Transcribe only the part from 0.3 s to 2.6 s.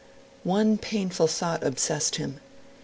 One painful thought obsessed him.